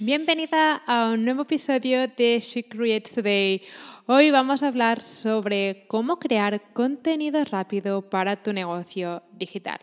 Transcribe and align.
Bienvenida 0.00 0.76
a 0.86 1.10
un 1.12 1.24
nuevo 1.24 1.42
episodio 1.42 2.06
de 2.06 2.38
She 2.38 2.62
Today. 2.62 3.60
Hoy 4.06 4.30
vamos 4.30 4.62
a 4.62 4.68
hablar 4.68 5.00
sobre 5.00 5.86
cómo 5.88 6.20
crear 6.20 6.72
contenido 6.72 7.44
rápido 7.44 8.02
para 8.02 8.40
tu 8.40 8.52
negocio 8.52 9.24
digital. 9.32 9.80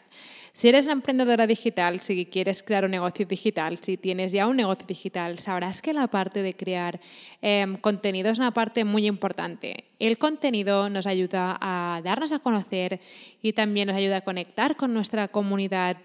Si 0.54 0.70
eres 0.70 0.86
una 0.86 0.94
emprendedora 0.94 1.48
digital, 1.48 2.00
si 2.00 2.28
quieres 2.28 2.64
crear 2.64 2.86
un 2.86 2.92
negocio 2.92 3.26
digital, 3.26 3.78
si 3.82 3.98
tienes 3.98 4.32
ya 4.32 4.48
un 4.48 4.56
negocio 4.56 4.88
digital, 4.88 5.38
sabrás 5.38 5.82
que 5.82 5.92
la 5.92 6.08
parte 6.08 6.42
de 6.44 6.54
crear 6.54 6.98
em, 7.42 7.76
contenido 7.76 8.30
es 8.30 8.40
una 8.40 8.52
parte 8.52 8.86
muy 8.86 9.08
importante. 9.08 9.84
El 10.00 10.18
contenido 10.18 10.90
nos 10.90 11.08
ayuda 11.08 11.58
a 11.60 12.00
darnos 12.06 12.32
a 12.32 12.40
conocer 12.40 13.02
y 13.42 13.52
también 13.52 13.90
nos 13.90 13.98
ayuda 13.98 14.18
a 14.18 14.22
conectar 14.22 14.78
con 14.78 14.94
nuestra 14.94 15.28
comunidad 15.28 15.98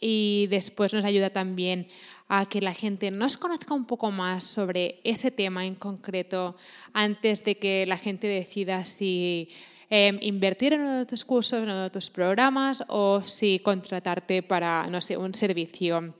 y 0.00 0.46
después 0.48 0.94
nos 0.94 1.04
ayuda 1.04 1.30
también 1.30 1.88
a 2.28 2.46
que 2.46 2.60
la 2.60 2.74
gente 2.74 3.10
nos 3.10 3.36
conozca 3.36 3.74
un 3.74 3.86
poco 3.86 4.10
más 4.10 4.44
sobre 4.44 5.00
ese 5.04 5.30
tema 5.30 5.64
en 5.64 5.74
concreto 5.74 6.56
antes 6.92 7.44
de 7.44 7.56
que 7.56 7.86
la 7.86 7.96
gente 7.96 8.26
decida 8.26 8.84
si 8.84 9.48
em, 9.90 10.18
invertir 10.20 10.74
en 10.74 10.82
uno 10.82 10.98
de 10.98 11.06
tus 11.06 11.24
cursos, 11.24 11.58
en 11.58 11.64
uno 11.64 11.82
de 11.82 11.90
tus 11.90 12.10
programas 12.10 12.84
o 12.88 13.22
si 13.22 13.58
contratarte 13.60 14.42
para, 14.42 14.86
no 14.90 15.00
sé, 15.00 15.16
un 15.16 15.34
servicio 15.34 16.14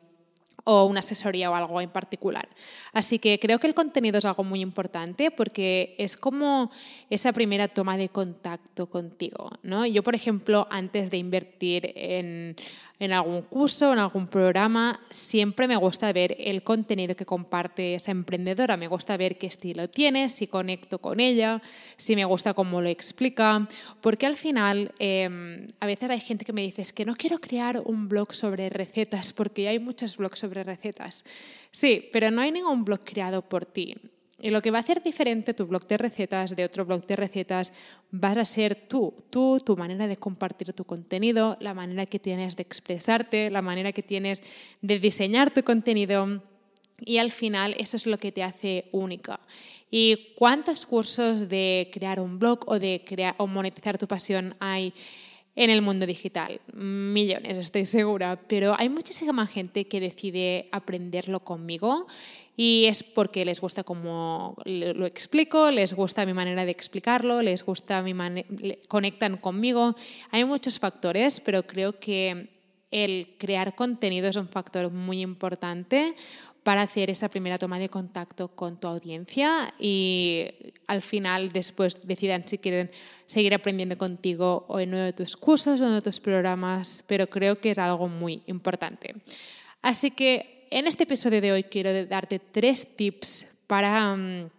o 0.70 0.84
una 0.84 1.00
asesoría 1.00 1.50
o 1.50 1.55
algo 1.55 1.80
en 1.80 1.88
particular. 1.88 2.47
Así 2.92 3.19
que 3.19 3.38
creo 3.38 3.58
que 3.58 3.66
el 3.66 3.72
contenido 3.72 4.19
es 4.19 4.27
algo 4.27 4.44
muy 4.44 4.61
importante 4.61 5.30
porque 5.30 5.94
es 5.97 6.19
como 6.19 6.70
esa 7.08 7.33
primera 7.33 7.69
toma 7.69 7.97
de 7.97 8.11
contacto 8.11 8.84
contigo. 8.91 9.50
¿no? 9.62 9.86
Yo, 9.86 10.02
por 10.02 10.14
ejemplo, 10.14 10.66
antes 10.70 11.08
de 11.08 11.16
invertir 11.16 11.91
en 11.96 12.55
en 13.00 13.12
algún 13.12 13.42
curso, 13.42 13.92
en 13.92 14.00
algún 14.00 14.27
programa, 14.27 15.00
siempre 15.11 15.69
me 15.69 15.77
gusta 15.77 16.12
ver 16.12 16.34
el 16.39 16.62
contenido 16.62 17.14
que 17.14 17.24
comparte 17.24 17.94
esa 17.94 18.11
emprendedora. 18.11 18.77
Me 18.77 18.89
gusta 18.89 19.16
ver 19.16 19.39
qué 19.39 19.46
estilo 19.46 19.86
tiene, 19.86 20.28
si 20.28 20.48
conecto 20.48 20.98
con 20.98 21.20
ella, 21.20 21.62
si 21.96 22.16
me 22.16 22.24
gusta 22.24 22.55
cómo 22.55 22.80
lo 22.80 22.89
explica. 22.89 23.69
Porque 24.00 24.27
al 24.27 24.36
final, 24.36 24.92
em, 24.98 25.69
a 25.78 25.86
veces 25.86 26.11
hay 26.11 26.20
gente 26.20 26.44
que 26.44 26.52
me 26.52 26.62
dice, 26.62 26.83
es 26.83 26.92
que 26.92 27.05
no 27.05 27.14
quiero 27.14 27.39
crear 27.39 27.80
un 27.84 28.08
blog 28.08 28.33
sobre 28.33 28.69
recetas, 28.69 29.33
porque 29.33 29.69
hay 29.69 29.78
muchos 29.78 30.16
blogs 30.16 30.41
sobre 30.41 30.58
recetas. 30.64 31.25
Sí, 31.70 32.09
pero 32.12 32.31
no 32.31 32.41
hay 32.41 32.53
ningún 32.53 32.84
blog 32.84 33.01
creado 33.05 33.42
por 33.42 33.67
ti. 33.67 33.95
Y 34.41 34.51
lo 34.51 34.62
que 34.62 34.70
va 34.70 34.78
a 34.78 34.81
hacer 34.83 35.03
diferente 35.03 35.53
tu 35.53 35.67
blog 35.67 35.87
de 35.89 35.98
recetas 35.98 36.55
de 36.55 36.64
otro 36.64 36.85
blog 36.85 37.05
de 37.07 37.17
recetas 37.17 37.73
vas 38.13 38.39
a 38.39 38.45
ser 38.45 38.77
tú, 38.77 39.13
tú, 39.30 39.58
tu 39.58 39.77
manera 39.77 40.07
de 40.07 40.17
compartir 40.17 40.73
tu 40.74 40.85
contenido, 40.85 41.57
la 41.61 41.74
manera 41.74 42.07
que 42.07 42.20
tienes 42.20 42.55
de 42.55 42.63
expresarte, 42.63 43.51
la 43.51 43.63
manera 43.63 43.92
que 43.92 44.02
tienes 44.02 44.42
de 44.80 45.01
diseñar 45.01 45.51
tu 45.52 45.64
contenido. 45.64 46.41
Y 47.01 47.18
al 47.18 47.33
final 47.33 47.74
eso 47.79 47.97
es 47.97 48.07
lo 48.07 48.18
que 48.18 48.30
te 48.30 48.45
hace 48.45 48.89
única. 48.92 49.41
¿Y 49.91 50.35
cuántos 50.36 50.86
cursos 50.86 51.48
de 51.48 51.91
crear 51.92 52.20
un 52.20 52.39
blog 52.39 52.61
o 52.67 52.79
de 52.79 53.02
crear 53.05 53.35
o 53.39 53.48
monetizar 53.48 53.98
tu 53.98 54.07
pasión 54.07 54.55
hay 54.61 54.92
en 55.57 55.70
el 55.70 55.83
mundo 55.83 56.07
digital? 56.07 56.61
Millones, 56.73 57.59
estoy 57.59 57.86
segura, 57.86 58.41
pero 58.48 58.75
hay 58.79 58.89
muchísima 58.89 59.47
gente 59.47 59.86
que 59.86 60.01
decide 60.01 60.67
aprenderlo 60.73 61.41
conmigo 61.41 62.07
y 62.57 62.86
es 62.86 63.05
porque 63.05 63.45
les 63.45 63.61
gusta 63.61 63.85
cómo 63.85 64.57
lo 64.64 65.07
explico, 65.07 65.70
les 65.70 65.95
gusta 65.95 66.27
mi 66.27 66.35
manera 66.35 66.64
de 66.64 66.73
explicarlo, 66.73 67.41
les 67.41 67.64
gusta 67.64 68.03
mi 68.03 68.14
conectan 68.89 69.36
conmigo. 69.36 69.95
Hay 70.33 70.45
muchos 70.45 70.81
factores, 70.81 71.39
pero 71.39 71.65
creo 71.65 72.01
que 72.01 72.48
el 72.91 73.36
crear 73.39 73.75
contenido 73.75 74.29
es 74.29 74.36
un 74.36 74.48
factor 74.48 74.91
muy 74.91 75.20
importante 75.20 76.15
para 76.68 76.83
hacer 76.83 77.08
esa 77.08 77.30
primera 77.30 77.56
toma 77.56 77.79
de 77.79 77.89
contacto 77.89 78.48
con 78.48 78.79
tu 78.79 78.89
audiencia 78.89 79.73
y 79.79 80.45
al 80.86 81.01
final 81.01 81.51
después 81.51 81.98
decidan 82.02 82.46
si 82.46 82.58
quieren 82.58 82.90
seguir 83.27 83.55
aprendiendo 83.55 83.96
contigo 83.96 84.67
o 84.68 84.79
en 84.79 84.90
uno 84.90 85.02
de 85.02 85.14
tus 85.14 85.34
cursos 85.34 85.80
o 85.80 85.84
en 85.84 85.89
uno 85.89 85.95
de 85.95 86.02
tus 86.02 86.20
programas, 86.20 87.05
pero 87.06 87.27
creo 87.27 87.58
que 87.58 87.70
es 87.70 87.79
algo 87.79 88.06
muy 88.08 88.42
importante. 88.48 89.14
Así 89.80 90.11
que 90.11 90.68
en 90.70 90.86
este 90.86 91.05
episodio 91.05 91.40
de 91.40 91.52
hoy 91.52 91.62
quiero 91.62 92.05
darte 92.05 92.39
tres 92.39 92.96
tips 92.96 93.46
para 93.67 94.14
mm, 94.14 94.50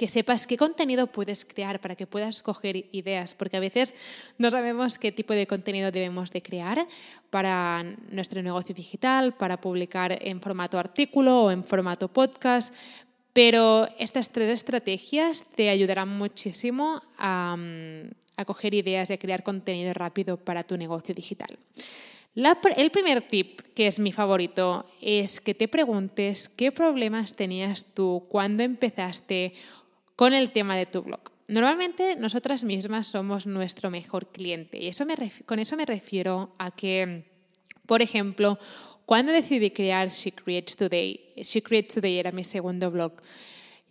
que 0.00 0.08
sepas 0.08 0.46
qué 0.46 0.56
contenido 0.56 1.08
puedes 1.08 1.44
crear, 1.44 1.78
para 1.78 1.94
que 1.94 2.06
puedas 2.06 2.40
coger 2.40 2.88
ideas, 2.90 3.34
porque 3.34 3.58
a 3.58 3.60
veces 3.60 3.92
no 4.38 4.50
sabemos 4.50 4.96
qué 4.96 5.12
tipo 5.12 5.34
de 5.34 5.46
contenido 5.46 5.90
debemos 5.92 6.30
de 6.30 6.40
crear 6.40 6.88
para 7.28 7.84
nuestro 8.08 8.40
negocio 8.40 8.74
digital, 8.74 9.36
para 9.36 9.60
publicar 9.60 10.16
en 10.22 10.40
formato 10.40 10.78
artículo 10.78 11.42
o 11.44 11.50
en 11.50 11.64
formato 11.64 12.08
podcast, 12.08 12.72
pero 13.34 13.90
estas 13.98 14.30
tres 14.30 14.48
estrategias 14.48 15.44
te 15.54 15.68
ayudarán 15.68 16.08
muchísimo 16.08 17.02
a, 17.18 17.58
a 18.38 18.44
coger 18.46 18.72
ideas 18.72 19.10
y 19.10 19.12
a 19.12 19.18
crear 19.18 19.42
contenido 19.42 19.92
rápido 19.92 20.38
para 20.38 20.64
tu 20.64 20.78
negocio 20.78 21.14
digital. 21.14 21.58
El 22.34 22.90
primer 22.90 23.20
tip, 23.20 23.60
que 23.74 23.86
es 23.86 23.98
mi 23.98 24.12
favorito, 24.12 24.86
es 25.02 25.40
que 25.40 25.52
te 25.52 25.68
preguntes 25.68 26.48
qué 26.48 26.72
problemas 26.72 27.34
tenías 27.34 27.84
tú 27.92 28.24
cuando 28.30 28.62
empezaste 28.62 29.52
con 30.20 30.34
el 30.34 30.50
tema 30.50 30.76
de 30.76 30.84
tu 30.84 31.00
blog. 31.00 31.32
Normalmente 31.48 32.14
nosotras 32.14 32.62
mismas 32.62 33.06
somos 33.06 33.46
nuestro 33.46 33.88
mejor 33.88 34.26
cliente 34.26 34.76
y 34.76 34.86
eso 34.86 35.06
con 35.46 35.58
eso 35.58 35.78
me 35.78 35.86
refiero 35.86 36.54
a 36.58 36.70
que, 36.70 37.24
por 37.86 38.02
ejemplo, 38.02 38.58
cuando 39.06 39.32
decidí 39.32 39.70
crear 39.70 40.08
She 40.08 40.32
Creates 40.32 40.76
Today, 40.76 41.32
She 41.36 41.62
Today 41.62 42.18
era 42.18 42.32
mi 42.32 42.44
segundo 42.44 42.90
blog, 42.90 43.14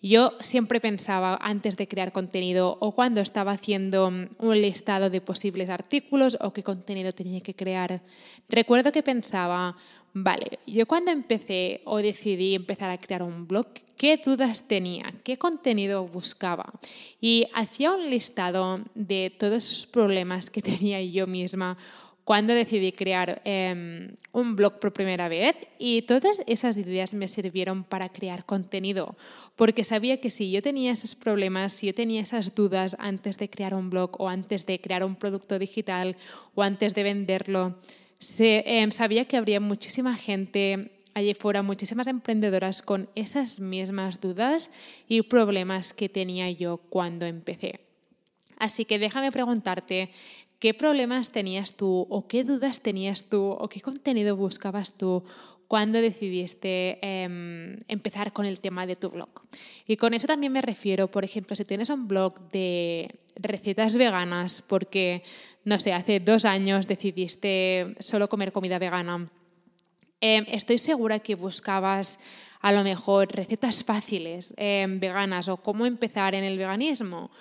yo 0.03 0.33
siempre 0.39 0.79
pensaba 0.79 1.35
antes 1.41 1.77
de 1.77 1.87
crear 1.87 2.11
contenido 2.11 2.77
o 2.79 2.93
cuando 2.93 3.21
estaba 3.21 3.53
haciendo 3.53 4.05
un 4.05 4.61
listado 4.61 5.09
de 5.09 5.21
posibles 5.21 5.71
artículos 5.71 6.37
o 6.41 6.51
qué 6.51 6.61
contenido 6.61 7.11
tenía 7.11 7.41
que 7.41 7.55
crear, 7.55 8.03
recuerdo 8.47 8.91
que 8.91 9.01
pensaba, 9.01 9.75
vale, 10.13 10.59
yo 10.65 10.85
cuando 10.85 11.11
empecé 11.11 11.81
o 11.85 11.97
decidí 11.97 12.55
empezar 12.55 12.89
a 12.89 12.97
crear 12.97 13.23
un 13.23 13.47
blog, 13.47 13.67
¿qué 13.97 14.17
dudas 14.17 14.67
tenía? 14.67 15.13
¿Qué 15.23 15.37
contenido 15.37 16.07
buscaba? 16.07 16.73
Y 17.19 17.47
hacía 17.53 17.93
un 17.93 18.09
listado 18.09 18.81
de 18.95 19.33
todos 19.37 19.65
esos 19.65 19.85
problemas 19.85 20.49
que 20.49 20.61
tenía 20.63 21.01
yo 21.01 21.27
misma 21.27 21.77
cuando 22.29 22.53
decidí 22.53 22.91
crear 22.91 23.41
em, 23.43 24.15
un 24.33 24.55
blog 24.55 24.77
por 24.77 24.93
primera 24.93 25.27
vez 25.29 25.55
y 25.79 26.03
todas 26.03 26.43
esas 26.45 26.77
ideas 26.77 27.15
me 27.15 27.27
sirvieron 27.27 27.83
para 27.83 28.09
crear 28.09 28.45
contenido, 28.45 29.15
porque 29.55 29.83
sabía 29.83 30.21
que 30.21 30.29
si 30.29 30.51
yo 30.51 30.61
tenía 30.61 30.91
esos 30.91 31.15
problemas, 31.15 31.73
si 31.73 31.87
yo 31.87 31.95
tenía 31.95 32.21
esas 32.21 32.53
dudas 32.53 32.95
antes 32.99 33.39
de 33.39 33.49
crear 33.49 33.73
un 33.73 33.89
blog 33.89 34.21
o 34.21 34.29
antes 34.29 34.67
de 34.67 34.79
crear 34.79 35.03
un 35.03 35.15
producto 35.15 35.57
digital 35.57 36.15
o 36.53 36.61
antes 36.61 36.93
de 36.93 37.01
venderlo, 37.01 37.79
em, 38.19 38.91
sabía 38.91 39.25
que 39.25 39.37
habría 39.37 39.59
muchísima 39.59 40.15
gente 40.15 40.91
allí 41.13 41.33
fuera, 41.33 41.63
muchísimas 41.63 42.07
emprendedoras 42.07 42.81
con 42.81 43.09
esas 43.15 43.59
mismas 43.59 44.21
dudas 44.21 44.71
y 45.07 45.21
problemas 45.23 45.93
que 45.93 46.09
tenía 46.09 46.49
yo 46.51 46.77
cuando 46.89 47.25
empecé. 47.25 47.79
Así 48.57 48.85
que 48.85 48.99
déjame 48.99 49.31
preguntarte, 49.31 50.09
¿Qué 50.59 50.73
problemas 50.73 51.31
tenías 51.31 51.73
tú 51.75 52.05
o 52.09 52.27
qué 52.27 52.43
dudas 52.43 52.81
tenías 52.81 53.23
tú 53.23 53.51
o 53.51 53.69
qué 53.69 53.79
contenido 53.79 54.35
buscabas 54.35 54.91
tú 54.91 55.23
cuando 55.69 56.01
decidiste 56.01 56.99
em, 57.01 57.77
empezar 57.87 58.33
con 58.33 58.45
el 58.45 58.59
tema 58.59 58.85
de 58.85 58.97
tu 58.97 59.09
blog? 59.09 59.29
Y 59.87 59.95
con 59.95 60.13
eso 60.13 60.27
también 60.27 60.51
me 60.51 60.61
refiero, 60.61 61.09
por 61.09 61.23
ejemplo, 61.23 61.55
si 61.55 61.63
tienes 61.63 61.89
un 61.89 62.09
blog 62.09 62.51
de 62.51 63.21
recetas 63.41 63.97
veganas 63.97 64.61
porque, 64.61 65.23
no 65.65 65.79
sé, 65.79 65.93
hace 65.93 66.19
dos 66.19 66.45
años 66.45 66.87
decidiste 66.87 67.95
solo 67.99 68.29
comer 68.29 68.51
comida 68.51 68.79
vegana, 68.79 69.29
em, 70.21 70.45
estoy 70.47 70.77
segura 70.77 71.19
que 71.19 71.35
buscabas 71.35 72.19
a 72.61 72.71
lo 72.71 72.83
mejor 72.83 73.31
recetas 73.31 73.83
fáciles 73.83 74.53
em, 74.57 74.99
veganas 74.99 75.47
o 75.47 75.57
cómo 75.57 75.85
empezar 75.85 76.35
en 76.35 76.43
el 76.43 76.57
veganismo 76.57 77.31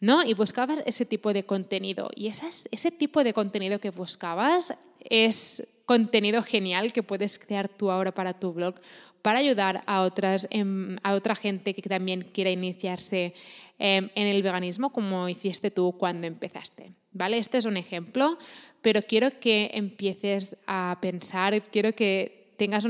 ¿no? 0.00 0.22
Y 0.22 0.34
buscabas 0.34 0.82
ese 0.86 1.04
tipo 1.04 1.32
de 1.32 1.44
contenido. 1.44 2.10
Y 2.14 2.28
ese 2.28 2.90
tipo 2.90 3.24
de 3.24 3.32
contenido 3.32 3.80
que 3.80 3.90
buscabas 3.90 4.74
es 5.00 5.66
contenido 5.86 6.42
genial 6.42 6.92
que 6.92 7.02
puedes 7.02 7.38
crear 7.38 7.68
tú 7.68 7.90
ahora 7.90 8.12
para 8.12 8.34
tu 8.34 8.52
blog, 8.52 8.74
para 9.22 9.38
ayudar 9.38 9.82
a, 9.86 10.02
otras, 10.02 10.46
em, 10.50 10.96
a 11.02 11.14
otra 11.14 11.34
gente 11.34 11.74
que 11.74 11.82
también 11.82 12.22
quiera 12.22 12.50
iniciarse 12.50 13.34
em, 13.78 14.10
en 14.14 14.26
el 14.26 14.42
veganismo 14.42 14.90
como 14.90 15.28
hiciste 15.28 15.70
tú 15.70 15.94
cuando 15.98 16.26
empezaste. 16.26 16.92
¿Vale? 17.12 17.38
Este 17.38 17.58
es 17.58 17.64
un 17.64 17.76
ejemplo, 17.76 18.38
pero 18.82 19.02
quiero 19.02 19.38
que 19.40 19.70
empieces 19.74 20.58
a 20.66 20.98
pensar, 21.00 21.62
quiero 21.64 21.92
que 21.92 22.54
tengas 22.56 22.84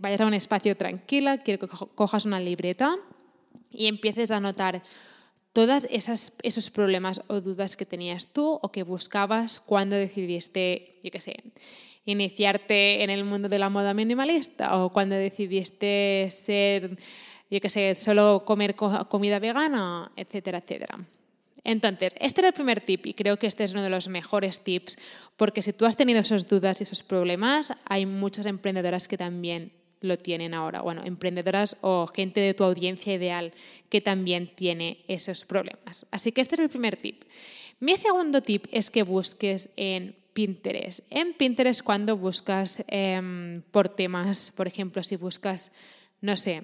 vayas 0.00 0.20
a 0.20 0.26
un 0.26 0.34
espacio 0.34 0.76
tranquila, 0.76 1.38
quiero 1.38 1.60
que 1.60 1.74
cojas 1.94 2.24
una 2.24 2.40
libreta 2.40 2.96
y 3.70 3.86
empieces 3.86 4.30
a 4.30 4.40
notar 4.40 4.82
todos 5.52 5.88
esos 5.90 6.70
problemas 6.70 7.22
o 7.26 7.40
dudas 7.40 7.76
que 7.76 7.86
tenías 7.86 8.28
tú 8.28 8.58
o 8.62 8.70
que 8.70 8.82
buscabas 8.82 9.60
cuando 9.60 9.96
decidiste, 9.96 11.00
yo 11.02 11.10
qué 11.10 11.20
sé, 11.20 11.34
iniciarte 12.10 13.02
en 13.02 13.10
el 13.10 13.24
mundo 13.24 13.48
de 13.48 13.58
la 13.58 13.68
moda 13.68 13.92
minimalista 13.92 14.78
o 14.78 14.90
cuando 14.90 15.14
decidiste 15.14 16.28
ser, 16.30 16.96
yo 17.50 17.60
qué 17.60 17.68
sé, 17.68 17.94
solo 17.94 18.44
comer 18.46 18.74
comida 18.74 19.38
vegana, 19.38 20.10
etcétera, 20.16 20.58
etcétera. 20.58 20.98
Entonces, 21.64 22.14
este 22.18 22.40
era 22.40 22.48
el 22.48 22.54
primer 22.54 22.80
tip 22.80 23.04
y 23.04 23.12
creo 23.12 23.38
que 23.38 23.46
este 23.46 23.64
es 23.64 23.72
uno 23.72 23.82
de 23.82 23.90
los 23.90 24.08
mejores 24.08 24.62
tips 24.62 24.96
porque 25.36 25.60
si 25.60 25.74
tú 25.74 25.84
has 25.84 25.96
tenido 25.96 26.20
esas 26.20 26.48
dudas 26.48 26.80
y 26.80 26.84
esos 26.84 27.02
problemas, 27.02 27.72
hay 27.84 28.06
muchas 28.06 28.46
emprendedoras 28.46 29.06
que 29.06 29.18
también 29.18 29.72
lo 30.00 30.16
tienen 30.16 30.54
ahora. 30.54 30.80
Bueno, 30.80 31.02
emprendedoras 31.04 31.76
o 31.82 32.06
gente 32.06 32.40
de 32.40 32.54
tu 32.54 32.64
audiencia 32.64 33.12
ideal 33.12 33.52
que 33.90 34.00
también 34.00 34.46
tiene 34.54 35.04
esos 35.08 35.44
problemas. 35.44 36.06
Así 36.10 36.32
que 36.32 36.40
este 36.40 36.54
es 36.54 36.60
el 36.62 36.70
primer 36.70 36.96
tip. 36.96 37.24
Mi 37.80 37.98
segundo 37.98 38.40
tip 38.40 38.64
es 38.72 38.90
que 38.90 39.02
busques 39.02 39.68
en 39.76 40.16
Pinterest. 40.38 41.00
En 41.10 41.34
Pinterest 41.34 41.82
cuando 41.82 42.16
buscas 42.16 42.84
em, 42.86 43.60
por 43.72 43.88
temas, 43.88 44.52
por 44.54 44.68
ejemplo, 44.68 45.02
si 45.02 45.16
buscas, 45.16 45.72
no 46.20 46.36
sé, 46.36 46.62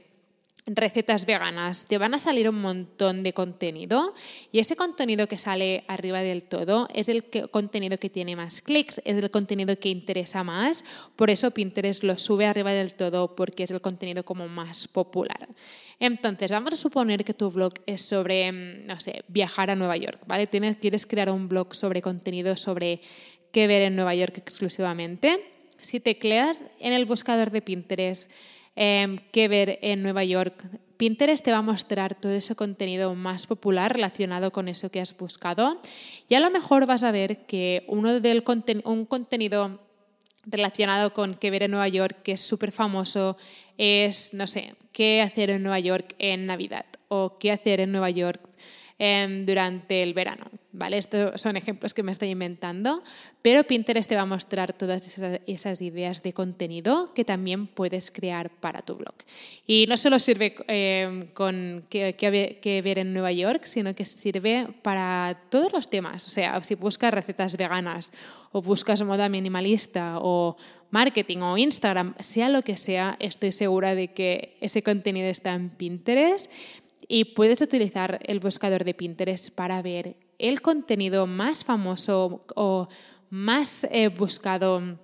recetas 0.67 1.26
veganas, 1.26 1.87
te 1.87 1.99
van 1.99 2.15
a 2.15 2.21
salir 2.21 2.49
un 2.49 2.61
montón 2.62 3.23
de 3.25 3.32
contenido 3.32 4.15
y 4.50 4.61
ese 4.61 4.76
contenido 4.76 5.26
que 5.26 5.38
sale 5.38 5.85
arriba 5.88 6.21
del 6.21 6.44
todo 6.44 6.88
es 6.94 7.09
el 7.09 7.25
contenido 7.50 7.99
que 7.99 8.09
tiene 8.09 8.37
más 8.37 8.62
clics, 8.62 9.03
es 9.05 9.19
el 9.19 9.31
contenido 9.31 9.77
que 9.79 9.91
interesa 9.91 10.43
más, 10.43 10.85
por 11.17 11.29
eso 11.29 11.50
Pinterest 11.50 12.03
lo 12.03 12.17
sube 12.17 12.47
arriba 12.47 12.70
del 12.70 12.94
todo 12.94 13.35
porque 13.35 13.65
es 13.65 13.73
el 13.73 13.81
contenido 13.81 14.25
como 14.25 14.49
más 14.49 14.88
popular. 14.88 15.49
Entonces, 16.00 16.50
vamos 16.50 16.73
a 16.73 16.77
suponer 16.77 17.25
que 17.25 17.35
tu 17.35 17.50
blog 17.50 17.75
es 17.87 18.00
sobre, 18.00 18.50
mm, 18.50 18.87
no 18.87 19.00
sé, 19.00 19.25
viajar 19.29 19.70
a 19.70 19.77
Nueva 19.77 19.97
York, 19.97 20.20
¿vale? 20.27 20.47
Tienes, 20.47 20.77
quieres 20.79 21.06
crear 21.06 21.31
un 21.31 21.49
blog 21.49 21.75
sobre 21.75 22.03
contenido 22.03 22.56
sobre 22.56 23.00
qué 23.55 23.67
ver 23.67 23.81
en 23.81 23.97
Nueva 23.97 24.15
York 24.15 24.37
exclusivamente. 24.37 25.43
Si 25.79 26.01
tecleas 26.01 26.67
en 26.79 26.93
el 26.93 27.06
buscador 27.06 27.51
de 27.51 27.62
Pinterest, 27.62 28.31
Em, 28.77 29.19
que 29.31 29.47
ver 29.47 29.79
en 29.83 30.03
Nueva 30.03 30.25
York. 30.25 30.67
Pinterest 30.97 31.45
te 31.45 31.53
va 31.53 31.59
a 31.59 31.62
mostrar 31.62 32.17
todo 32.17 32.33
ese 32.33 32.56
contenido 32.56 33.15
más 33.15 33.47
popular 33.47 33.93
relacionado 33.93 34.51
con 34.51 34.67
eso 34.67 34.91
que 34.91 35.01
has 35.01 35.17
buscado 35.17 35.81
y 36.29 36.35
a 36.35 36.41
lo 36.41 36.51
mejor 36.51 36.85
vas 36.87 37.05
a 37.05 37.12
ver 37.12 37.47
que 37.47 37.85
uno 37.87 38.19
del 38.19 38.43
un 38.85 39.06
contenido 39.06 39.81
relacionado 40.45 41.12
con 41.12 41.35
qué 41.35 41.53
ver 41.53 41.65
en 41.65 41.71
Nueva 41.71 41.87
York 41.87 42.23
que 42.25 42.33
es 42.33 42.41
súper 42.41 42.73
famoso 42.73 43.37
es, 43.79 44.35
no 44.35 44.49
sé, 44.49 44.75
qué 44.93 45.23
hacer 45.23 45.51
en 45.51 45.62
Nueva 45.62 45.79
York 45.79 46.17
en 46.19 46.47
Navidad 46.47 46.87
o 47.06 47.39
qué 47.39 47.53
hacer 47.53 47.79
en 47.79 47.93
Nueva 47.93 48.11
York 48.11 48.41
Em, 48.96 49.44
durante 49.44 50.05
el 50.05 50.14
verano. 50.14 50.49
¿vale? 50.70 50.99
Estos 50.99 51.41
son 51.41 51.56
ejemplos 51.56 51.94
que 51.94 52.05
me 52.05 52.12
estoy 52.12 52.31
inventando, 52.31 53.02
pero 53.43 53.64
Pinterest 53.64 54.08
te 54.08 54.14
va 54.14 54.23
a 54.23 54.26
mostrar 54.26 54.73
todas 54.73 55.19
esas, 55.46 55.82
ideas 55.82 56.23
de 56.23 56.32
contenido 56.32 57.12
que 57.12 57.25
también 57.25 57.67
puedes 57.67 58.12
crear 58.12 58.50
para 58.50 58.82
tu 58.82 58.94
blog. 58.94 59.14
Y 59.67 59.87
no 59.88 59.96
solo 59.96 60.20
sirve 60.20 60.55
em, 60.69 61.26
con 61.29 61.85
qué, 61.88 62.14
qué, 62.14 62.82
ver 62.82 62.99
en 63.00 63.12
Nueva 63.12 63.32
York, 63.32 63.64
sino 63.64 63.96
que 63.96 64.05
sirve 64.05 64.69
para 64.82 65.41
todos 65.49 65.73
los 65.73 65.91
temas. 65.91 66.26
O 66.26 66.31
sea, 66.31 66.62
si 66.62 66.76
buscas 66.76 67.12
recetas 67.12 67.56
veganas 67.56 68.12
o 68.52 68.62
buscas 68.62 69.02
moda 69.02 69.29
minimalista 69.29 70.19
o 70.20 70.56
marketing 70.91 71.38
o 71.38 71.58
Instagram, 71.58 72.14
sea 72.20 72.49
lo 72.49 72.62
que 72.62 72.76
sea, 72.76 73.17
estoy 73.19 73.50
segura 73.50 73.96
de 73.96 74.12
que 74.12 74.56
ese 74.61 74.82
contenido 74.82 75.29
está 75.29 75.55
en 75.55 75.70
Pinterest 75.70 76.50
y 77.09 77.25
puedes 77.25 77.61
utilizar 77.61 78.21
el 78.25 78.41
buscador 78.41 78.85
de 78.85 78.95
Pinterest 78.95 79.51
para 79.51 79.83
ver 79.83 80.17
el 80.39 80.62
contenido 80.62 81.27
más 81.27 81.65
famoso 81.65 82.45
o 82.55 82.89
más 83.31 83.85
eh, 83.91 84.09
buscado 84.09 84.99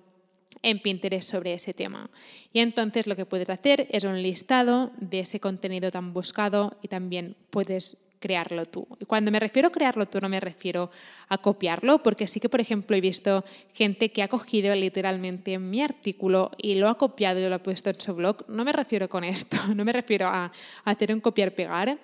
en 0.63 0.79
Pinterest 0.79 1.31
sobre 1.31 1.53
ese 1.53 1.73
tema. 1.73 2.09
Y 2.53 2.59
entonces 2.59 3.07
lo 3.07 3.15
que 3.15 3.25
puedes 3.25 3.49
hacer 3.49 3.87
es 3.89 4.03
un 4.03 4.21
listado 4.21 4.91
de 4.99 5.21
ese 5.21 5.39
contenido 5.39 5.91
tan 5.91 6.13
buscado 6.13 6.77
y 6.81 6.87
también 6.87 7.35
puedes 7.49 7.97
crearlo 8.21 8.65
tú. 8.65 8.87
Y 9.01 9.05
cuando 9.05 9.31
me 9.31 9.39
refiero 9.41 9.67
a 9.67 9.71
crearlo 9.71 10.05
tú 10.05 10.21
no 10.21 10.29
me 10.29 10.39
refiero 10.39 10.89
a 11.27 11.37
copiarlo, 11.39 12.01
porque 12.01 12.27
sí 12.27 12.39
que, 12.39 12.47
por 12.47 12.61
ejemplo, 12.61 12.95
he 12.95 13.01
visto 13.01 13.43
gente 13.73 14.11
que 14.13 14.23
ha 14.23 14.29
cogido 14.29 14.73
literalmente 14.75 15.59
mi 15.59 15.81
artículo 15.81 16.51
y 16.57 16.75
lo 16.75 16.87
ha 16.87 16.97
copiado 16.97 17.39
y 17.39 17.49
lo 17.49 17.55
ha 17.55 17.59
puesto 17.59 17.89
en 17.89 17.99
su 17.99 18.13
blog. 18.13 18.47
No 18.47 18.63
me 18.63 18.71
refiero 18.71 19.09
con 19.09 19.25
esto, 19.25 19.57
no 19.75 19.83
me 19.83 19.91
refiero 19.91 20.27
a, 20.27 20.51
hacer 20.85 21.11
un 21.13 21.19
copiar-pegar, 21.19 21.97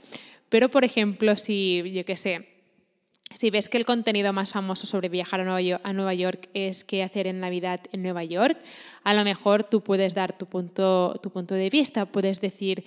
pero, 0.50 0.70
por 0.70 0.84
ejemplo, 0.84 1.36
si, 1.36 1.84
yo 1.92 2.04
qué 2.06 2.16
sé, 2.16 2.48
si 3.36 3.50
ves 3.50 3.68
que 3.68 3.78
el 3.78 3.86
contenido 3.86 4.32
más 4.32 4.54
famoso 4.54 4.88
sobre 4.88 5.10
viajar 5.10 5.42
a 5.42 5.94
Nueva, 5.94 6.14
York, 6.14 6.50
es 6.54 6.86
qué 6.86 7.04
hacer 7.04 7.28
en 7.28 7.42
Navidad 7.42 7.82
en 7.92 8.02
Nueva 8.02 8.24
York, 8.24 8.58
a 9.04 9.14
lo 9.14 9.24
mejor 9.24 9.64
tú 9.64 9.82
puedes 9.82 10.16
dar 10.16 10.38
tu 10.38 10.46
punto, 10.46 11.20
tu 11.22 11.30
punto 11.30 11.54
de 11.54 11.70
vista, 11.70 12.06
puedes 12.06 12.40
decir, 12.40 12.86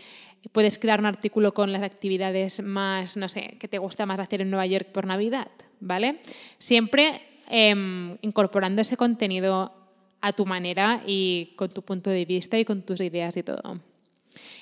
puedes 0.52 0.78
crear 0.78 1.00
un 1.00 1.06
artículo 1.06 1.52
con 1.54 1.72
las 1.72 1.82
actividades 1.82 2.62
más, 2.62 3.16
no 3.16 3.28
sé, 3.28 3.56
que 3.58 3.69
te 3.69 3.78
gusta 3.78 4.06
más 4.06 4.20
hacer 4.20 4.40
en 4.40 4.50
Nueva 4.50 4.66
York 4.66 4.88
por 4.88 5.06
Navidad, 5.06 5.48
¿vale? 5.81 6.20
Siempre 6.58 7.20
em, 7.48 8.16
incorporando 8.22 8.82
ese 8.82 8.96
contenido 8.96 9.72
a 10.20 10.32
tu 10.32 10.46
manera 10.46 11.02
y 11.06 11.52
con 11.56 11.70
tu 11.70 11.82
punto 11.82 12.10
de 12.10 12.25
vista 12.25 12.58
y 12.58 12.64
con 12.64 12.82
tus 12.82 13.00
ideas 13.00 13.37
y 13.37 13.42
todo. 13.42 13.80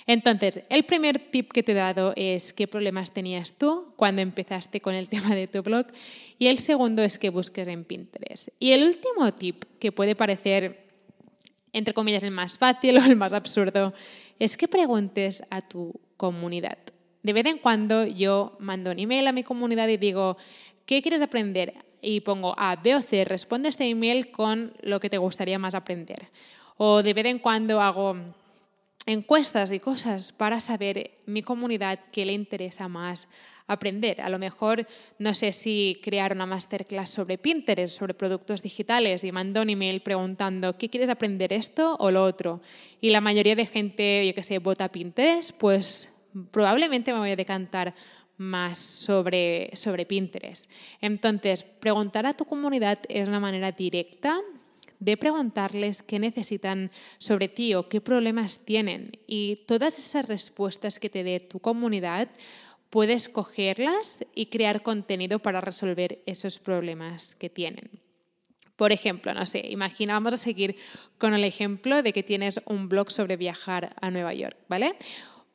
Entonces, 0.07 0.61
el 0.71 0.85
primer 0.85 1.19
tip 1.19 1.53
que 1.53 1.63
te 1.63 1.73
he 1.73 1.75
dado 1.75 2.13
es 2.17 2.53
qué 2.53 2.67
problemas 2.67 3.13
tenías 3.13 3.53
tú 3.53 3.93
cuando 3.97 4.23
empezaste 4.23 4.81
con 4.81 4.95
el 4.95 5.09
tema 5.11 5.35
de 5.35 5.47
tu 5.47 5.63
blog 5.63 5.87
y 6.39 6.47
el 6.47 6.59
segundo 6.59 7.03
es 7.03 7.19
que 7.19 7.31
busques 7.31 7.69
en 7.69 7.85
Pinterest. 7.85 8.49
Y 8.59 8.73
el 8.73 8.85
último 8.85 9.33
tip 9.35 9.65
que 9.79 9.93
puede 9.93 10.15
parecer, 10.15 10.88
entre 11.73 11.95
comillas, 11.95 12.23
el 12.23 12.31
más 12.31 12.59
fácil 12.59 12.99
o 12.99 13.05
el 13.05 13.17
más 13.17 13.33
absurdo, 13.33 13.93
es 14.39 14.57
que 14.57 14.69
preguntes 14.69 15.43
a 15.51 15.61
tu 15.61 16.01
comunidad. 16.17 16.79
De 17.23 17.33
vez 17.33 17.47
en 17.47 17.59
cuando 17.59 18.07
yo 18.07 18.57
mando 18.59 18.91
un 18.91 18.99
email 18.99 19.27
a 19.27 19.33
mi 19.33 19.43
comunidad 19.43 19.89
y 19.89 19.97
digo, 19.97 20.37
¿qué 20.87 21.03
quieres 21.03 21.23
aprender? 21.23 21.75
Y 22.01 22.21
pongo 22.21 22.55
A, 22.57 22.77
B 22.77 22.95
o 22.95 23.03
C, 23.03 23.25
responde 23.25 23.69
este 23.69 23.89
email 23.89 24.31
con 24.31 24.73
lo 24.83 25.01
que 25.01 25.11
te 25.11 25.19
gustaría 25.19 25.59
más 25.59 25.75
aprender. 25.75 26.29
O 26.77 27.03
de 27.03 27.13
vez 27.13 27.27
en 27.27 27.41
cuando 27.41 27.81
hago 27.81 28.17
encuestas 29.05 29.73
y 29.73 29.81
cosas 29.81 30.33
para 30.33 30.61
saber 30.61 31.13
mi 31.27 31.43
comunidad 31.43 31.99
qué 32.13 32.25
le 32.25 32.35
interesa 32.35 32.89
más 32.89 33.27
aprender. 33.69 34.21
A 34.21 34.29
lo 34.29 34.39
mejor 34.39 34.87
no 35.19 35.35
sé 35.35 35.53
si 35.53 36.01
crear 36.03 36.33
una 36.33 36.47
masterclass 36.47 37.11
sobre 37.11 37.39
Pinterest, 37.39 37.97
sobre 37.97 38.15
productos 38.15 38.63
digitales 38.63 39.23
y 39.23 39.31
mando 39.31 39.63
un 39.63 39.71
email 39.71 40.01
preguntando 40.01 40.77
¿qué 40.77 40.89
quieres 40.89 41.11
aprender 41.11 41.53
esto 41.53 41.97
o 42.01 42.11
lo 42.11 42.25
otro? 42.25 42.61
Y 43.01 43.11
la 43.11 43.21
mayoría 43.21 43.55
de 43.55 43.67
gente, 43.67 44.27
yo 44.27 44.35
que 44.35 44.43
sé, 44.43 44.59
vota 44.59 44.89
Pinterest, 44.89 45.53
pues 45.53 46.09
probablemente 46.51 47.13
me 47.13 47.21
voy 47.21 47.31
a 47.31 47.37
decantar 47.37 47.95
más 48.39 48.79
sobre, 48.79 49.71
sobre 49.75 50.07
Pinterest. 50.07 50.71
Entonces, 51.01 51.65
preguntar 51.65 52.25
a 52.27 52.35
tu 52.35 52.45
comunidad 52.45 52.99
es 53.09 53.29
una 53.29 53.41
manera 53.41 53.73
directa 53.73 54.41
de 55.01 55.17
preguntarles 55.17 56.03
qué 56.03 56.19
necesitan 56.19 56.91
sobre 57.19 57.49
ti 57.49 57.75
o 57.75 57.89
qué 57.89 58.01
problemas 58.01 58.61
tienen. 58.61 59.13
Y 59.27 59.57
todas 59.67 59.99
esas 59.99 60.27
respuestas 60.29 60.99
que 60.99 61.11
te 61.11 61.25
dé 61.25 61.41
tu 61.41 61.61
comunidad, 61.61 62.29
puedes 62.91 63.29
cogerlas 63.29 64.25
y 64.35 64.47
crear 64.47 64.83
contenido 64.83 65.39
para 65.39 65.61
resolver 65.61 66.23
esos 66.27 66.59
problemas 66.59 67.35
que 67.35 67.51
tienen. 67.51 67.91
Por 68.77 68.93
ejemplo, 68.93 69.35
no 69.35 69.45
sé, 69.45 69.67
imagina, 69.71 70.15
vamos 70.15 70.35
a 70.35 70.37
seguir 70.37 70.77
con 71.19 71.35
el 71.35 71.45
ejemplo 71.45 72.03
de 72.03 72.13
que 72.13 72.23
tienes 72.23 72.61
un 72.67 72.89
blog 72.89 73.11
sobre 73.11 73.37
viajar 73.37 73.95
a 74.01 74.11
Nueva 74.11 74.33
York, 74.35 74.57
¿vale? 74.69 74.95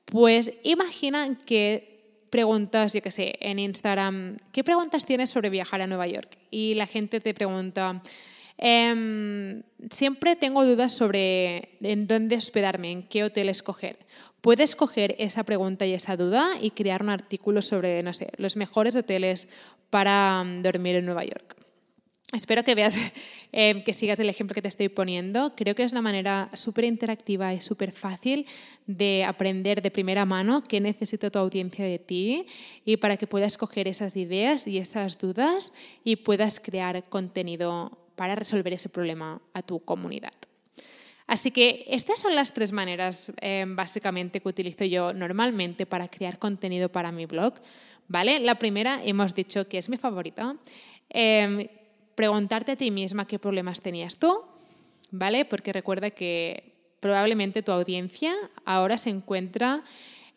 Pues 0.06 0.52
imagina 0.64 1.40
que 1.46 2.28
preguntas, 2.30 2.94
yo 2.94 3.02
qué 3.02 3.12
sé, 3.12 3.36
en 3.40 3.60
Instagram, 3.60 4.38
¿qué 4.52 4.64
preguntas 4.64 5.06
tienes 5.06 5.30
sobre 5.30 5.50
viajar 5.50 5.82
a 5.82 5.88
Nueva 5.88 6.08
York? 6.08 6.38
Y 6.52 6.74
la 6.74 6.88
gente 6.88 7.22
te 7.22 7.34
pregunta, 7.34 8.02
Em, 8.58 9.64
siempre 9.92 10.36
tengo 10.36 10.64
dudas 10.66 10.94
sobre 10.94 11.78
en 11.82 12.02
dónde 12.02 12.36
hospedarme, 12.36 12.92
en 12.92 13.04
qué 13.04 13.24
hotel 13.24 13.50
escoger. 13.50 13.98
Puedes 14.44 14.76
coger 14.76 15.16
esa 15.20 15.46
pregunta 15.46 15.86
y 15.86 15.94
esa 15.94 16.18
duda 16.18 16.50
y 16.60 16.72
crear 16.72 17.02
un 17.02 17.10
artículo 17.10 17.62
sobre, 17.62 18.04
no 18.04 18.12
sé, 18.12 18.28
los 18.36 18.58
mejores 18.58 18.94
hoteles 18.94 19.48
para 19.90 20.44
mm, 20.44 20.62
dormir 20.62 20.98
en 20.98 21.06
Nueva 21.06 21.24
York. 21.24 21.56
Espero 22.34 22.62
que 22.66 22.76
veas, 22.76 22.98
eh, 23.54 23.86
que 23.86 23.94
sigas 23.94 24.20
el 24.20 24.28
ejemplo 24.28 24.54
que 24.54 24.62
te 24.62 24.68
estoy 24.68 24.90
poniendo. 24.90 25.56
Creo 25.56 25.76
que 25.76 25.84
es 25.84 25.94
una 25.94 26.02
manera 26.02 26.50
súper 26.56 26.84
interactiva 26.84 27.54
y 27.54 27.62
súper 27.62 27.94
fácil 27.94 28.46
de 28.86 29.24
aprender 29.24 29.82
de 29.82 29.92
primera 29.92 30.26
mano 30.26 30.62
qué 30.62 30.82
necesita 30.82 31.30
tu 31.30 31.40
audiencia 31.40 31.86
de 31.86 32.00
ti 32.00 32.46
y 32.84 32.98
para 32.98 33.16
que 33.16 33.28
puedas 33.28 33.58
coger 33.58 33.88
esas 33.88 34.18
ideas 34.18 34.68
y 34.68 34.78
esas 34.78 35.20
dudas 35.20 35.72
y 36.04 36.18
puedas 36.18 36.60
crear 36.60 37.02
contenido 37.08 37.98
para 38.18 38.36
resolver 38.36 38.74
ese 38.74 38.90
problema 38.90 39.42
a 39.54 39.62
tu 39.62 39.80
comunidad. 39.80 40.34
Así 41.34 41.50
que 41.50 41.86
estas 41.88 42.20
son 42.20 42.36
las 42.36 42.54
tres 42.54 42.72
maneras 42.72 43.34
eh, 43.42 43.66
básicamente 43.68 44.40
que 44.40 44.48
utilizo 44.48 44.86
yo 44.86 45.14
normalmente 45.14 45.88
para 45.88 46.08
crear 46.08 46.38
contenido 46.38 46.90
para 46.90 47.12
mi 47.12 47.26
blog. 47.26 47.56
¿vale? 48.08 48.40
La 48.40 48.60
primera 48.60 49.02
hemos 49.04 49.34
dicho 49.34 49.68
que 49.68 49.80
es 49.80 49.90
mi 49.90 49.98
favorita. 49.98 50.56
Em, 51.10 51.68
preguntarte 52.14 52.74
a 52.74 52.76
ti 52.76 52.92
misma 52.92 53.26
qué 53.26 53.40
problemas 53.40 53.82
tenías 53.82 54.20
tú, 54.20 54.44
¿vale? 55.10 55.44
Porque 55.44 55.74
recuerda 55.74 56.12
que 56.12 56.76
probablemente 57.00 57.64
tu 57.64 57.72
audiencia 57.72 58.36
ahora 58.64 59.00
se 59.00 59.10
encuentra 59.10 59.84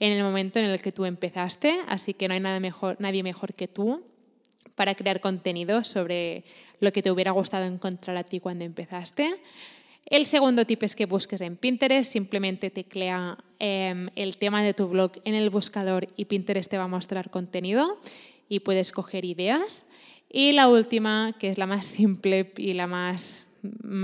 en 0.01 0.13
el 0.13 0.23
momento 0.23 0.61
en 0.61 0.65
el 0.65 0.81
que 0.81 0.93
tú 0.93 1.05
empezaste, 1.05 1.79
así 1.89 2.15
que 2.15 2.27
no 2.27 2.33
hay 2.33 2.41
nada 2.41 2.59
mejor, 2.59 2.97
nadie 3.01 3.23
mejor 3.23 3.53
que 3.53 3.69
tú 3.69 4.03
para 4.75 4.95
crear 4.95 5.21
contenido 5.21 5.85
sobre 5.85 6.45
lo 6.81 6.91
que 6.91 7.03
te 7.03 7.11
hubiera 7.11 7.33
gustado 7.33 7.67
encontrar 7.67 8.17
a 8.17 8.25
ti 8.25 8.41
cuando 8.41 8.65
empezaste. 8.65 9.37
El 10.07 10.25
segundo 10.27 10.65
tip 10.65 10.85
es 10.85 10.95
que 10.95 11.05
busques 11.05 11.41
en 11.41 11.57
Pinterest, 11.57 12.13
simplemente 12.13 12.71
teclea 12.71 13.37
em, 13.59 14.09
el 14.15 14.37
tema 14.37 14.63
de 14.63 14.73
tu 14.73 14.87
blog 14.87 15.13
en 15.25 15.35
el 15.35 15.51
buscador 15.51 16.07
y 16.17 16.27
Pinterest 16.27 16.71
te 16.71 16.79
va 16.79 16.85
a 16.85 16.89
mostrar 16.89 17.29
contenido 17.29 17.99
y 18.49 18.61
puedes 18.61 18.93
coger 18.93 19.25
ideas. 19.25 19.85
Y 20.31 20.53
la 20.53 20.69
última, 20.69 21.35
que 21.41 21.49
es 21.49 21.59
la 21.59 21.67
más 21.67 21.87
simple 21.87 22.53
y 22.57 22.75
la 22.75 22.87
más, 22.87 23.47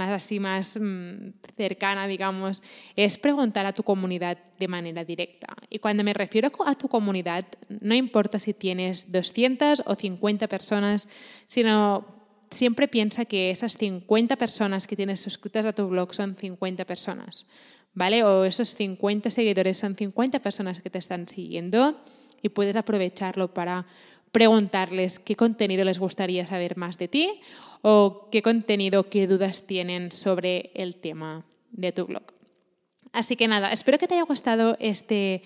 así 0.00 0.40
más 0.40 0.76
mm, 0.80 1.34
cercana, 1.56 2.08
digamos, 2.08 2.64
es 2.96 3.16
preguntar 3.16 3.66
a 3.66 3.72
tu 3.72 3.84
comunidad 3.84 4.38
de 4.58 4.66
manera 4.66 5.04
directa. 5.04 5.54
Y 5.70 5.78
cuando 5.78 6.02
me 6.02 6.14
refiero 6.14 6.50
a 6.66 6.74
tu 6.74 6.88
comunidad, 6.88 7.46
no 7.68 7.94
importa 7.94 8.40
si 8.40 8.54
tienes 8.54 9.12
200 9.12 9.84
o 9.86 9.94
50 9.94 10.48
personas, 10.48 11.06
sino 11.46 12.21
siempre 12.52 12.88
piensa 12.88 13.24
que 13.24 13.50
esas 13.50 13.76
50 13.76 14.36
personas 14.36 14.86
que 14.86 14.96
tienes 14.96 15.20
suscritas 15.20 15.66
a 15.66 15.72
tu 15.72 15.88
blog 15.88 16.14
son 16.14 16.36
50 16.36 16.84
personas, 16.84 17.46
¿vale? 17.94 18.24
O 18.24 18.44
esos 18.44 18.74
50 18.74 19.30
seguidores 19.30 19.78
son 19.78 19.96
50 19.96 20.40
personas 20.40 20.80
que 20.80 20.90
te 20.90 20.98
están 20.98 21.28
siguiendo 21.28 22.00
y 22.42 22.48
puedes 22.50 22.76
aprovecharlo 22.76 23.52
para 23.52 23.86
preguntarles 24.32 25.18
qué 25.18 25.36
contenido 25.36 25.84
les 25.84 25.98
gustaría 25.98 26.46
saber 26.46 26.76
más 26.76 26.98
de 26.98 27.08
ti 27.08 27.40
o 27.82 28.28
qué 28.32 28.42
contenido, 28.42 29.04
qué 29.04 29.26
dudas 29.26 29.66
tienen 29.66 30.10
sobre 30.10 30.70
el 30.74 30.96
tema 30.96 31.44
de 31.70 31.92
tu 31.92 32.06
blog. 32.06 32.22
Así 33.12 33.36
que 33.36 33.46
nada, 33.46 33.72
espero 33.72 33.98
que 33.98 34.08
te 34.08 34.14
haya 34.14 34.24
gustado 34.24 34.76
este 34.80 35.42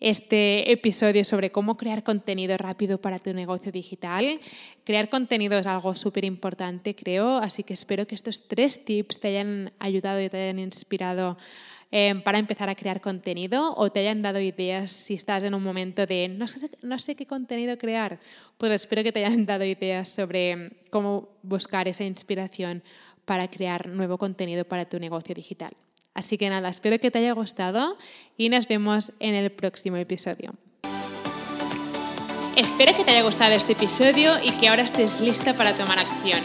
este 0.00 0.72
episodio 0.72 1.24
sobre 1.24 1.52
cómo 1.52 1.76
crear 1.76 2.02
contenido 2.02 2.56
rápido 2.56 2.98
para 3.00 3.18
tu 3.18 3.32
negocio 3.34 3.70
digital. 3.70 4.40
Crear 4.84 5.08
contenido 5.10 5.58
es 5.58 5.66
algo 5.66 5.94
súper 5.94 6.24
importante, 6.24 6.94
creo, 6.94 7.36
así 7.36 7.62
que 7.62 7.74
espero 7.74 8.06
que 8.06 8.14
estos 8.14 8.48
tres 8.48 8.84
tips 8.84 9.20
te 9.20 9.28
hayan 9.28 9.72
ayudado 9.78 10.20
y 10.20 10.30
te 10.30 10.42
hayan 10.42 10.58
inspirado 10.58 11.36
eh, 11.92 12.14
para 12.24 12.38
empezar 12.38 12.68
a 12.68 12.76
crear 12.76 13.00
contenido 13.00 13.74
o 13.76 13.90
te 13.90 14.00
hayan 14.00 14.22
dado 14.22 14.40
ideas 14.40 14.90
si 14.90 15.14
estás 15.14 15.42
en 15.42 15.54
un 15.54 15.62
momento 15.62 16.06
de 16.06 16.28
no 16.28 16.46
sé, 16.46 16.70
no 16.82 16.98
sé 16.98 17.14
qué 17.14 17.26
contenido 17.26 17.76
crear. 17.78 18.20
Pues 18.56 18.72
espero 18.72 19.02
que 19.02 19.12
te 19.12 19.24
hayan 19.24 19.44
dado 19.44 19.64
ideas 19.64 20.08
sobre 20.08 20.78
cómo 20.90 21.28
buscar 21.42 21.88
esa 21.88 22.04
inspiración 22.04 22.82
para 23.24 23.48
crear 23.48 23.88
nuevo 23.88 24.18
contenido 24.18 24.64
para 24.64 24.84
tu 24.86 24.98
negocio 24.98 25.34
digital. 25.34 25.72
Así 26.14 26.38
que 26.38 26.50
nada, 26.50 26.68
espero 26.68 26.98
que 26.98 27.10
te 27.10 27.18
haya 27.18 27.32
gustado 27.32 27.96
y 28.36 28.48
nos 28.48 28.66
vemos 28.68 29.12
en 29.20 29.34
el 29.34 29.50
próximo 29.50 29.96
episodio. 29.96 30.54
Espero 32.56 32.92
que 32.94 33.04
te 33.04 33.12
haya 33.12 33.22
gustado 33.22 33.54
este 33.54 33.72
episodio 33.72 34.32
y 34.42 34.50
que 34.52 34.68
ahora 34.68 34.82
estés 34.82 35.20
lista 35.20 35.54
para 35.54 35.74
tomar 35.74 35.98
acción. 35.98 36.40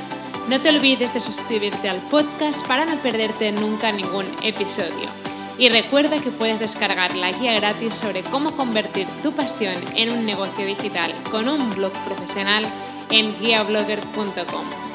No 0.48 0.62
te 0.62 0.70
olvides 0.70 1.14
de 1.14 1.20
suscribirte 1.20 1.90
al 1.90 2.00
podcast 2.10 2.66
para 2.68 2.86
no 2.86 2.98
perderte 3.00 3.52
nunca 3.52 3.92
ningún 3.92 4.26
episodio. 4.44 5.10
Y 5.58 5.70
recuerda 5.70 6.22
que 6.22 6.32
puedes 6.32 6.60
descargar 6.60 7.16
la 7.16 7.32
guía 7.32 7.54
gratis 7.56 7.94
sobre 7.94 8.22
cómo 8.24 8.56
convertir 8.56 9.08
tu 9.24 9.32
pasión 9.32 9.76
en 9.96 10.12
un 10.12 10.26
negocio 10.26 10.66
digital 10.66 11.14
con 11.32 11.50
un 11.50 11.74
blog 11.76 11.94
profesional 12.06 12.66
en 13.10 13.34
guiablogger.com. 13.40 14.95